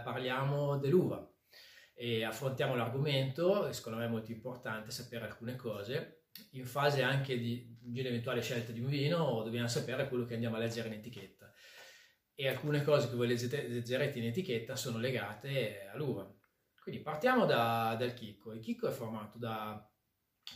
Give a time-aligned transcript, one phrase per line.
[0.00, 1.28] parliamo dell'uva
[1.94, 6.24] e affrontiamo l'argomento, secondo me è molto importante sapere alcune cose.
[6.52, 10.56] In fase anche di, di un'eventuale scelta di un vino dobbiamo sapere quello che andiamo
[10.56, 11.52] a leggere in etichetta
[12.34, 16.28] e alcune cose che voi leggerete in etichetta sono legate all'uva.
[16.82, 18.52] Quindi partiamo da, dal chicco.
[18.52, 19.88] Il chicco è formato da,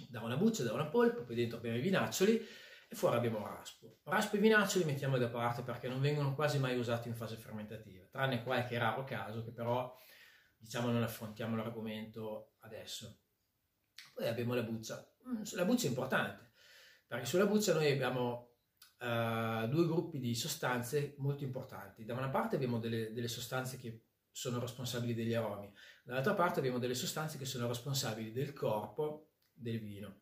[0.09, 2.47] da una buccia, da una polpa, poi dentro abbiamo i vinaccioli
[2.89, 4.01] e fuori abbiamo raspo.
[4.05, 7.98] Raspo e vinaccioli mettiamoli da parte perché non vengono quasi mai usati in fase fermentativa,
[8.11, 9.95] tranne qualche raro caso che però
[10.57, 13.21] diciamo non affrontiamo l'argomento adesso.
[14.15, 15.07] Poi abbiamo la buccia.
[15.29, 16.51] Mm, la buccia è importante
[17.07, 18.57] perché sulla buccia noi abbiamo
[19.01, 22.05] uh, due gruppi di sostanze molto importanti.
[22.05, 25.73] Da una parte abbiamo delle, delle sostanze che sono responsabili degli aromi,
[26.05, 30.21] dall'altra parte abbiamo delle sostanze che sono responsabili del corpo del vino.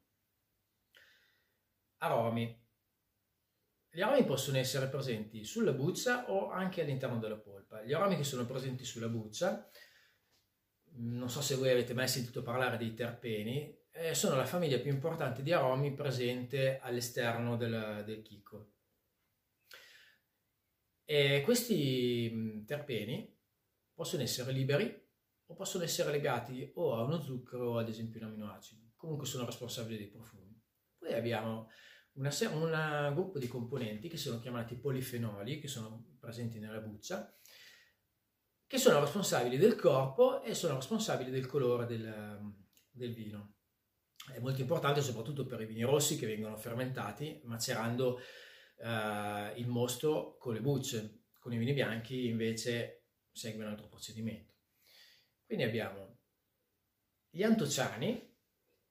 [1.98, 2.64] Aromi.
[3.96, 7.82] Gli aromi possono essere presenti sulla buccia o anche all'interno della polpa.
[7.82, 9.70] Gli aromi che sono presenti sulla buccia,
[10.96, 14.92] non so se voi avete mai sentito parlare dei terpeni, eh, sono la famiglia più
[14.92, 18.72] importante di aromi presente all'esterno del, del chicco.
[21.02, 23.34] E questi terpeni
[23.94, 24.94] possono essere liberi
[25.46, 28.92] o possono essere legati o a uno zucchero o ad esempio un aminoacido.
[28.94, 30.54] Comunque sono responsabili dei profumi.
[30.98, 31.70] Poi abbiamo
[32.16, 37.34] un gruppo di componenti che sono chiamati polifenoli, che sono presenti nella buccia,
[38.66, 42.54] che sono responsabili del corpo e sono responsabili del colore del,
[42.90, 43.56] del vino
[44.32, 48.18] è molto importante soprattutto per i vini rossi che vengono fermentati macerando
[48.78, 51.22] eh, il mosto con le bucce.
[51.38, 54.54] Con i vini bianchi invece segue un altro procedimento.
[55.44, 56.18] Quindi abbiamo
[57.30, 58.35] gli antociani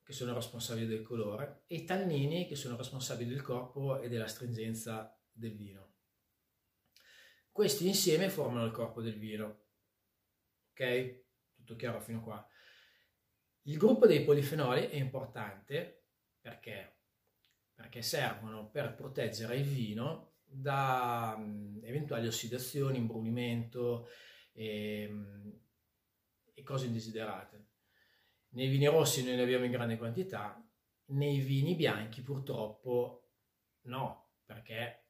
[0.05, 4.27] che sono responsabili del colore e i tannini che sono responsabili del corpo e della
[4.27, 5.93] stringenza del vino.
[7.51, 9.63] Questi insieme formano il corpo del vino.
[10.69, 11.23] Ok?
[11.55, 12.47] Tutto chiaro fino a qua.
[13.63, 16.09] Il gruppo dei polifenoli è importante
[16.39, 16.99] perché,
[17.73, 24.07] perché servono per proteggere il vino da um, eventuali ossidazioni, imbrunimento
[24.51, 25.59] e, um,
[26.53, 27.69] e cose indesiderate.
[28.55, 30.61] Nei vini rossi noi ne abbiamo in grande quantità,
[31.07, 33.29] nei vini bianchi purtroppo
[33.83, 35.05] no, perché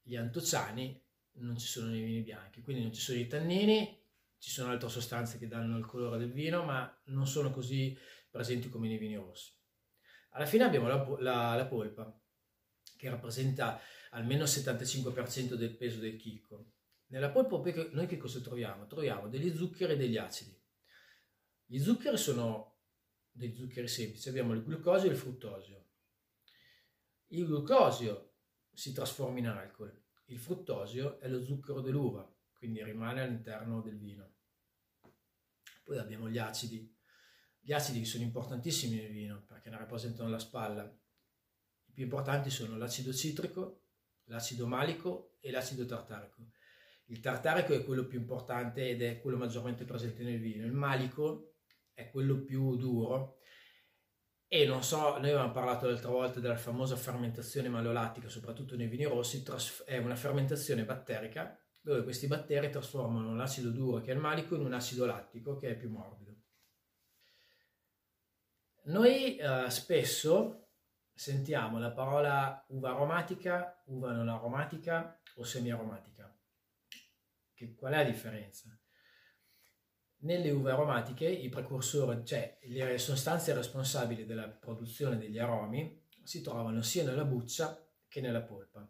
[0.00, 1.02] gli antociani
[1.36, 4.02] non ci sono nei vini bianchi, quindi non ci sono i tannini
[4.44, 7.96] ci sono altre sostanze che danno il colore del vino, ma non sono così
[8.30, 9.50] presenti come nei vini rossi.
[10.32, 12.14] Alla fine abbiamo la, la, la polpa,
[12.94, 13.80] che rappresenta
[14.10, 16.72] almeno il 75% del peso del chicco.
[17.06, 17.56] Nella polpa
[17.92, 18.86] noi che cosa troviamo?
[18.86, 20.54] Troviamo degli zuccheri e degli acidi.
[21.66, 22.76] Gli zuccheri sono
[23.30, 25.84] degli zuccheri semplici, abbiamo il glucosio e il fruttosio.
[27.28, 28.34] Il glucosio
[28.72, 29.92] si trasforma in alcol,
[30.26, 34.32] il fruttosio è lo zucchero dell'uva, quindi rimane all'interno del vino.
[35.82, 36.94] Poi abbiamo gli acidi,
[37.60, 40.84] gli acidi sono importantissimi nel vino perché ne rappresentano la spalla.
[40.84, 43.82] I più importanti sono l'acido citrico,
[44.24, 46.50] l'acido malico e l'acido tartarico.
[47.06, 50.64] Il tartarico è quello più importante ed è quello maggiormente presente nel vino.
[50.64, 51.53] Il malico
[51.94, 53.38] è quello più duro
[54.54, 59.04] e non so, noi avevamo parlato l'altra volta della famosa fermentazione malolattica, soprattutto nei vini
[59.04, 59.42] rossi,
[59.84, 64.64] è una fermentazione batterica dove questi batteri trasformano l'acido duro che è il malico in
[64.64, 66.36] un acido lattico che è più morbido.
[68.84, 70.68] Noi eh, spesso
[71.12, 76.32] sentiamo la parola uva aromatica, uva non aromatica o semi-aromatica.
[77.52, 78.78] Che, qual è la differenza?
[80.24, 86.82] Nelle uve aromatiche i precursori, cioè le sostanze responsabili della produzione degli aromi, si trovano
[86.82, 88.88] sia nella buccia che nella polpa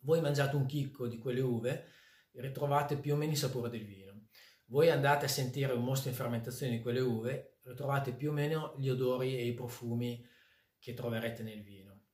[0.00, 1.88] voi mangiate un chicco di quelle uve
[2.32, 4.28] ritrovate più o meno il sapore del vino.
[4.66, 8.74] Voi andate a sentire un mostro in fermentazione di quelle uve, ritrovate più o meno
[8.78, 10.24] gli odori e i profumi
[10.78, 12.04] che troverete nel vino.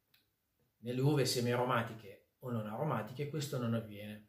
[0.79, 4.29] Nelle uve semi-aromatiche o non aromatiche questo non avviene.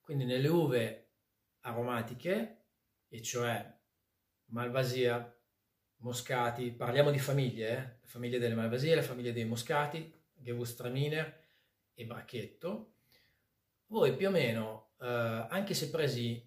[0.00, 1.03] Quindi nelle uve
[1.64, 2.64] aromatiche,
[3.08, 3.72] e cioè
[4.46, 5.30] Malvasia,
[5.98, 7.98] Moscati, parliamo di famiglie, eh?
[8.00, 11.42] le famiglie delle Malvasie, le famiglie dei Moscati, Gewürztraminer,
[11.94, 12.94] e Bracchetto,
[13.86, 16.46] voi più o meno, eh, anche se presi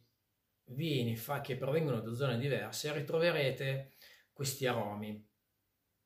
[0.65, 3.93] vini fa, che provengono da zone diverse, ritroverete
[4.33, 5.25] questi aromi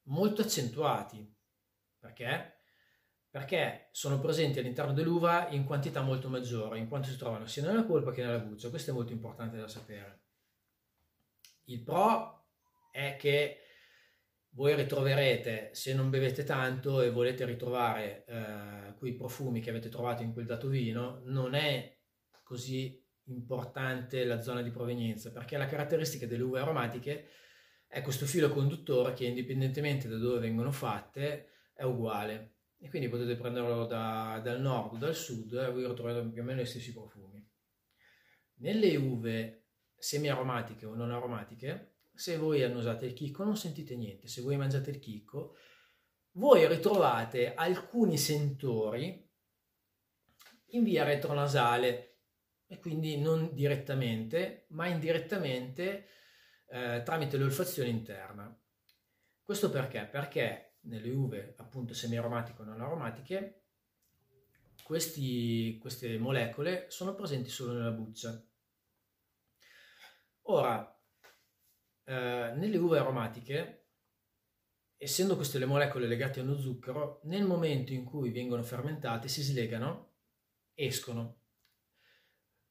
[0.04, 1.36] molto accentuati.
[2.00, 2.60] Perché?
[3.30, 7.84] Perché sono presenti all'interno dell'uva in quantità molto maggiore, in quanto si trovano sia nella
[7.84, 8.70] polpa che nella buccia.
[8.70, 10.20] Questo è molto importante da sapere.
[11.66, 12.46] Il pro
[12.90, 13.58] è che
[14.54, 20.24] voi ritroverete, se non bevete tanto e volete ritrovare eh, quei profumi che avete trovato
[20.24, 21.98] in quel dato vino, non è
[22.44, 27.30] così importante la zona di provenienza, perché la caratteristica delle uve aromatiche
[27.88, 32.56] è questo filo conduttore che indipendentemente da dove vengono fatte è uguale.
[32.84, 36.46] E quindi potete prenderlo da, dal nord o dal sud e voi ritrovate più o
[36.46, 37.48] meno gli stessi profumi.
[38.56, 44.42] Nelle uve semi-aromatiche o non aromatiche, se voi annusate il chicco non sentite niente, se
[44.42, 45.56] voi mangiate il chicco,
[46.32, 49.30] voi ritrovate alcuni sentori
[50.74, 52.18] in via retronasale
[52.66, 56.08] e quindi non direttamente, ma indirettamente
[56.68, 58.58] eh, tramite l'olfazione interna.
[59.44, 60.08] Questo perché?
[60.10, 63.62] Perché nelle uve appunto semi-aromatiche o non aromatiche
[64.84, 68.44] questi, queste molecole sono presenti solo nella buccia.
[70.44, 71.02] Ora,
[72.04, 73.86] eh, nelle uve aromatiche,
[74.98, 79.42] essendo queste le molecole legate a uno zucchero, nel momento in cui vengono fermentate si
[79.42, 80.10] slegano,
[80.74, 81.40] escono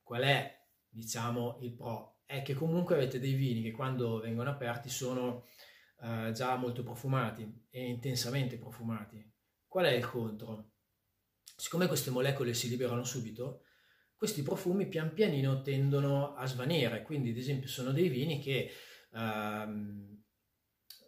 [0.02, 2.22] Qual è, diciamo, il pro?
[2.26, 5.46] È che comunque avete dei vini che quando vengono aperti sono
[6.02, 9.24] eh, già molto profumati e intensamente profumati.
[9.66, 10.72] Qual è il contro?
[11.56, 13.62] Siccome queste molecole si liberano subito,
[14.16, 18.70] questi profumi pian pianino tendono a svanire, quindi ad esempio sono dei vini che
[19.12, 20.22] ehm,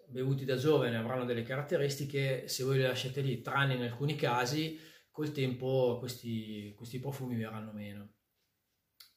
[0.08, 4.78] bevuti da giovane avranno delle caratteristiche, se voi le lasciate lì, tranne in alcuni casi,
[5.10, 8.14] col tempo questi, questi profumi verranno meno.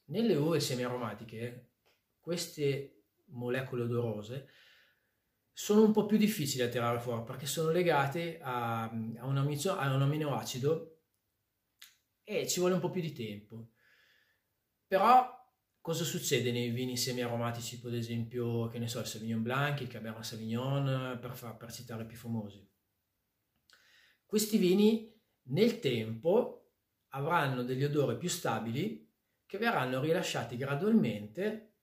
[0.06, 1.72] Nelle uve semiaromatiche
[2.20, 4.48] queste molecole odorose
[5.58, 9.72] sono un po' più difficili da tirare fuori perché sono legate a, a, un, amico,
[9.72, 11.04] a un aminoacido
[12.26, 13.70] e ci vuole un po' più di tempo.
[14.86, 15.34] Però
[15.80, 19.88] cosa succede nei vini semiaromatici, tipo ad esempio, che ne so, il Sauvignon Blanc, il
[19.88, 22.70] Cabernet Sauvignon, per, far, per citare i più famosi?
[24.26, 26.74] Questi vini nel tempo
[27.14, 29.10] avranno degli odori più stabili
[29.46, 31.75] che verranno rilasciati gradualmente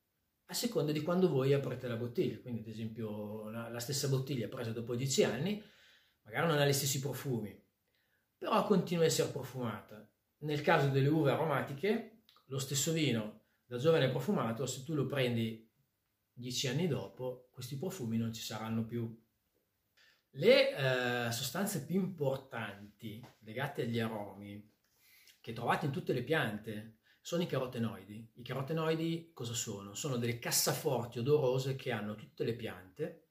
[0.52, 2.38] a seconda di quando voi aprite la bottiglia.
[2.38, 5.62] Quindi, ad esempio, la stessa bottiglia presa dopo 10 anni
[6.24, 7.60] magari non ha gli stessi profumi,
[8.38, 10.08] però continua a essere profumata.
[10.38, 15.68] Nel caso delle uve aromatiche, lo stesso vino da giovane profumato, se tu lo prendi
[16.34, 19.20] 10 anni dopo, questi profumi non ci saranno più.
[20.34, 24.70] Le eh, sostanze più importanti legate agli aromi
[25.40, 28.32] che trovate in tutte le piante, sono i carotenoidi.
[28.34, 29.94] I carotenoidi cosa sono?
[29.94, 33.28] Sono delle cassaforti odorose che hanno tutte le piante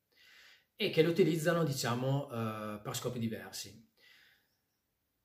[0.77, 3.88] e che le utilizzano, diciamo, uh, per scopi diversi.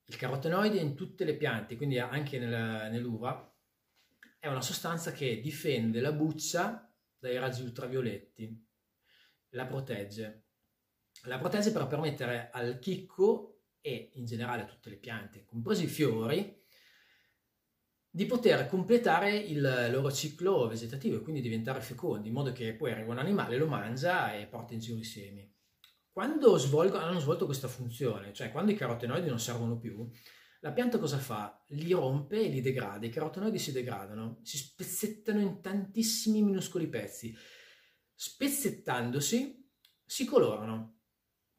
[0.09, 3.51] Il carotenoide in tutte le piante, quindi anche nel, nell'uva,
[4.37, 8.67] è una sostanza che difende la buccia dai raggi ultravioletti,
[9.51, 10.43] la protegge.
[11.23, 15.87] La protegge per permettere al chicco e in generale a tutte le piante, compresi i
[15.87, 16.65] fiori,
[18.17, 22.91] di poter completare il loro ciclo vegetativo e quindi diventare fecondi, in modo che poi
[22.91, 25.47] arriva un animale, lo mangia e porta in giro i semi.
[26.09, 30.09] Quando svolgono, hanno svolto questa funzione, cioè quando i carotenoidi non servono più,
[30.61, 31.63] la pianta cosa fa?
[31.67, 37.37] Li rompe e li degrada, i carotenoidi si degradano, si spezzettano in tantissimi minuscoli pezzi.
[38.15, 39.63] Spezzettandosi
[40.03, 41.01] si colorano,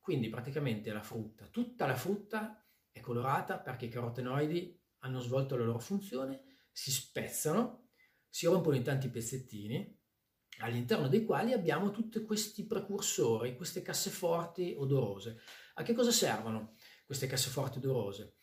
[0.01, 5.65] quindi praticamente la frutta, tutta la frutta è colorata perché i carotenoidi hanno svolto la
[5.65, 6.47] loro funzione
[6.79, 7.89] si spezzano,
[8.29, 9.99] si rompono in tanti pezzettini,
[10.59, 15.41] all'interno dei quali abbiamo tutti questi precursori, queste casseforti odorose.
[15.75, 18.37] A che cosa servono queste casseforti odorose?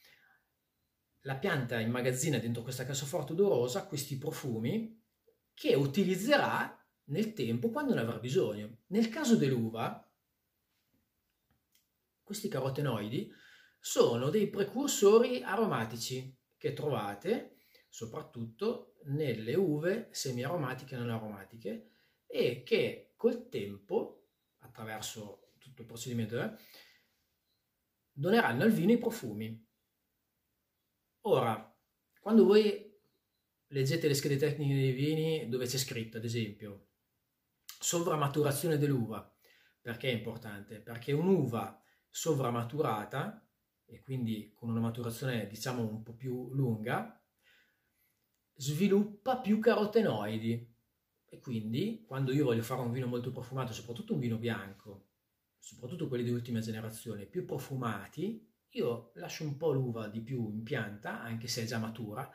[1.22, 5.02] La pianta immagazzina dentro questa casseforte odorosa questi profumi
[5.54, 8.80] che utilizzerà nel tempo quando ne avrà bisogno.
[8.88, 10.14] Nel caso dell'uva,
[12.22, 13.32] questi carotenoidi
[13.80, 17.55] sono dei precursori aromatici che trovate
[17.96, 21.92] soprattutto nelle uve semi-aromatiche e non aromatiche
[22.26, 26.58] e che col tempo, attraverso tutto il procedimento, eh,
[28.12, 29.66] doneranno al vino i profumi.
[31.22, 31.74] Ora,
[32.20, 33.00] quando voi
[33.68, 36.90] leggete le schede tecniche dei vini dove c'è scritto, ad esempio,
[37.64, 39.34] sovramaturazione dell'uva,
[39.80, 40.82] perché è importante?
[40.82, 43.42] Perché un'uva sovramaturata,
[43.86, 47.22] e quindi con una maturazione diciamo un po' più lunga,
[48.56, 50.74] sviluppa più carotenoidi
[51.26, 55.08] e quindi quando io voglio fare un vino molto profumato, soprattutto un vino bianco,
[55.60, 60.64] soprattutto quelli di ultima generazione, più profumati, io lascio un po' l'uva di più in
[60.64, 62.30] pianta, anche se è già matura,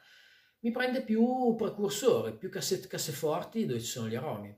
[0.60, 4.54] mi prende più precursore, più cassette, casseforti dove ci sono gli aromi.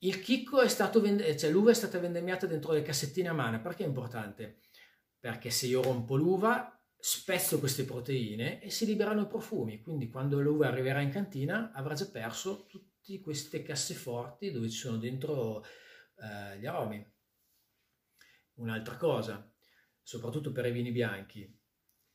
[0.00, 3.60] Il chicco è stato, vend- cioè l'uva è stata vendemmiata dentro le cassettine a mano,
[3.60, 4.60] perché è importante?
[5.18, 10.40] Perché se io rompo l'uva spezzo queste proteine e si liberano i profumi, quindi quando
[10.40, 16.58] l'uva arriverà in cantina avrà già perso tutte queste casseforti dove ci sono dentro eh,
[16.58, 17.06] gli aromi.
[18.54, 19.50] Un'altra cosa,
[20.02, 21.40] soprattutto per i vini bianchi,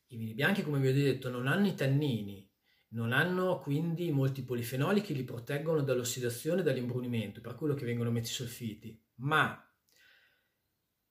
[0.07, 2.47] i vini bianchi come vi ho detto non hanno i tannini,
[2.89, 8.11] non hanno quindi molti polifenoli che li proteggono dall'ossidazione e dall'imbrunimento, per quello che vengono
[8.11, 9.59] messi solfiti, ma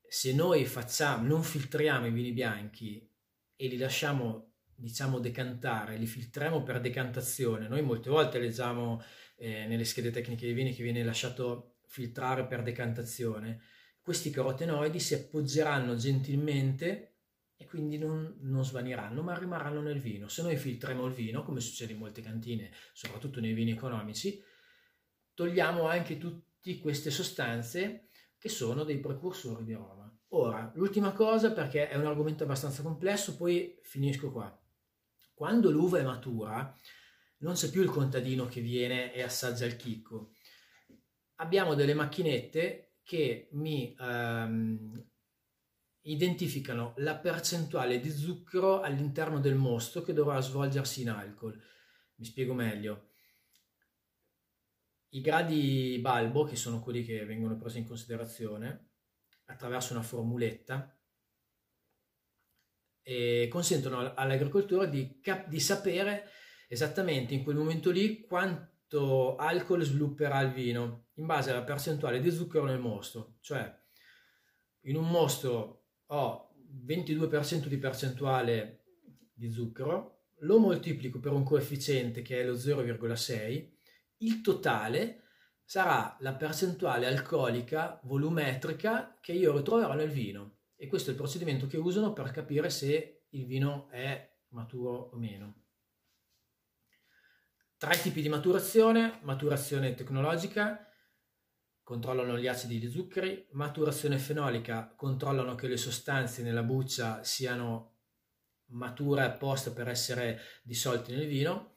[0.07, 3.12] se noi facciamo, non filtriamo i vini bianchi
[3.63, 9.01] e li lasciamo, diciamo, decantare, li filtriamo per decantazione, noi molte volte leggiamo
[9.37, 13.63] eh, nelle schede tecniche dei vini che viene lasciato filtrare per decantazione,
[14.01, 17.19] questi carotenoidi si appoggeranno gentilmente
[17.57, 20.27] e quindi non, non, svaniranno, ma rimarranno nel vino.
[20.27, 24.43] Se noi filtriamo il vino, come succede in molte cantine, soprattutto nei vini economici,
[25.35, 30.02] togliamo anche tutte queste sostanze che sono dei precursori di aroma.
[30.35, 34.59] Ora, l'ultima cosa, perché è un argomento abbastanza complesso, poi finisco qua.
[35.35, 36.75] Quando l'uva è matura,
[37.39, 40.33] non c'è più il contadino che viene e assaggia il chicco.
[41.37, 45.07] Abbiamo delle macchinette che mi ehm,
[46.03, 51.61] identificano la percentuale di zucchero all'interno del mosto che dovrà svolgersi in alcol.
[52.15, 53.11] Mi spiego meglio.
[55.11, 58.92] I gradi balbo, che sono quelli che vengono presi in considerazione
[59.53, 60.97] attraverso una formuletta,
[63.03, 66.31] e consentono all'agricoltore di, cap- di sapere
[66.69, 72.31] esattamente in quel momento lì quanto alcol svilupperà il vino in base alla percentuale di
[72.31, 73.37] zucchero nel mosto.
[73.41, 73.81] Cioè,
[74.83, 76.55] in un mosto ho
[76.87, 78.85] 22% di percentuale
[79.33, 83.71] di zucchero, lo moltiplico per un coefficiente che è lo 0,6
[84.19, 85.22] il totale
[85.73, 90.59] sarà la percentuale alcolica volumetrica che io ritroverò nel vino.
[90.77, 95.17] E questo è il procedimento che usano per capire se il vino è maturo o
[95.17, 95.63] meno.
[97.79, 100.87] Tre tipi di maturazione, maturazione tecnologica,
[101.83, 108.01] controllano gli acidi gli zuccheri, maturazione fenolica, controllano che le sostanze nella buccia siano
[108.73, 111.77] mature apposta per essere dissolte nel vino,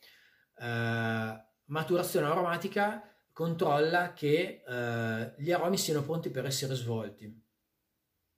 [0.58, 7.30] eh, maturazione aromatica controlla che eh, gli aromi siano pronti per essere svolti.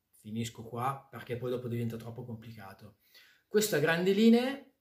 [0.10, 2.98] Finisco qua perché poi dopo diventa troppo complicato.
[3.48, 4.74] Queste a grandi linee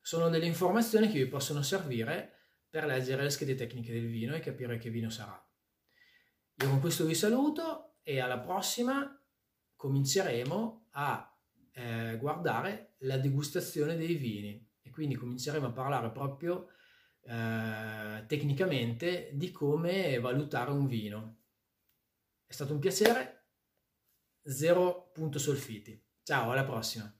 [0.00, 2.32] sono delle informazioni che vi possono servire
[2.68, 5.40] per leggere le schede tecniche del vino e capire che vino sarà.
[6.54, 9.24] Io con questo vi saluto e alla prossima
[9.76, 11.32] cominceremo a
[11.74, 16.70] eh, guardare la degustazione dei vini e quindi cominceremo a parlare proprio
[17.26, 21.42] eh, tecnicamente di come valutare un vino.
[22.46, 23.48] È stato un piacere,
[24.42, 26.00] zero punto solfiti.
[26.22, 27.12] Ciao, alla prossima.